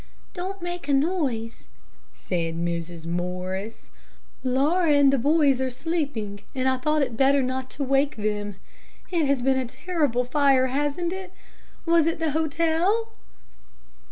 "Don't 0.33 0.63
make 0.63 0.87
a 0.87 0.95
noise," 0.95 1.67
said 2.11 2.55
Mrs. 2.55 3.05
Morris. 3.05 3.91
"Laura 4.43 4.87
and 4.89 5.13
the 5.13 5.19
boys 5.19 5.61
are 5.61 5.69
sleeping, 5.69 6.39
and 6.55 6.67
I 6.67 6.77
thought 6.79 7.03
it 7.03 7.15
better 7.15 7.43
not 7.43 7.69
to 7.69 7.83
wake 7.83 8.15
them. 8.15 8.55
It 9.11 9.27
has 9.27 9.43
been 9.43 9.59
a 9.59 9.67
terrible 9.67 10.23
fire, 10.23 10.65
hasn't 10.69 11.13
it? 11.13 11.33
Was 11.85 12.07
it 12.07 12.17
the 12.17 12.31
hotel?" 12.31 13.11